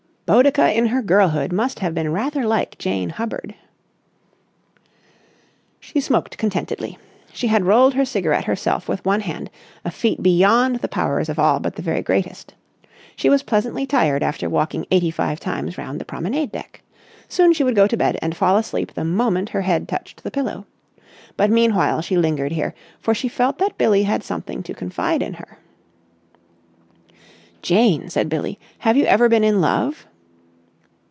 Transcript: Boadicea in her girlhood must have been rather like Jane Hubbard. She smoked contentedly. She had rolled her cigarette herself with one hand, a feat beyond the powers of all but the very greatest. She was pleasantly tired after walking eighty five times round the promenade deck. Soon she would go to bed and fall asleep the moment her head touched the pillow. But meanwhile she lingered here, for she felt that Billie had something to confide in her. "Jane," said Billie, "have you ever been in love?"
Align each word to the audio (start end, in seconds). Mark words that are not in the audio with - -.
Boadicea 0.27 0.73
in 0.73 0.85
her 0.85 1.01
girlhood 1.01 1.51
must 1.51 1.79
have 1.79 1.93
been 1.93 2.13
rather 2.13 2.47
like 2.47 2.77
Jane 2.77 3.09
Hubbard. 3.09 3.53
She 5.81 5.99
smoked 5.99 6.37
contentedly. 6.37 6.97
She 7.33 7.47
had 7.47 7.65
rolled 7.65 7.95
her 7.95 8.05
cigarette 8.05 8.45
herself 8.45 8.87
with 8.87 9.03
one 9.03 9.19
hand, 9.19 9.49
a 9.83 9.91
feat 9.91 10.23
beyond 10.23 10.77
the 10.77 10.87
powers 10.87 11.27
of 11.27 11.37
all 11.37 11.59
but 11.59 11.75
the 11.75 11.81
very 11.81 12.01
greatest. 12.01 12.55
She 13.17 13.29
was 13.29 13.43
pleasantly 13.43 13.85
tired 13.85 14.23
after 14.23 14.49
walking 14.49 14.85
eighty 14.89 15.11
five 15.11 15.37
times 15.41 15.77
round 15.77 15.99
the 15.99 16.05
promenade 16.05 16.53
deck. 16.53 16.81
Soon 17.27 17.51
she 17.51 17.65
would 17.65 17.75
go 17.75 17.85
to 17.85 17.97
bed 17.97 18.17
and 18.21 18.33
fall 18.33 18.55
asleep 18.57 18.93
the 18.93 19.03
moment 19.03 19.49
her 19.49 19.63
head 19.63 19.85
touched 19.85 20.23
the 20.23 20.31
pillow. 20.31 20.65
But 21.35 21.49
meanwhile 21.51 21.99
she 21.99 22.15
lingered 22.15 22.53
here, 22.53 22.73
for 23.01 23.13
she 23.13 23.27
felt 23.27 23.57
that 23.57 23.77
Billie 23.77 24.03
had 24.03 24.23
something 24.23 24.63
to 24.63 24.73
confide 24.73 25.21
in 25.21 25.33
her. 25.33 25.57
"Jane," 27.61 28.07
said 28.09 28.29
Billie, 28.29 28.57
"have 28.77 28.95
you 28.95 29.03
ever 29.03 29.27
been 29.27 29.43
in 29.43 29.59
love?" 29.59 30.07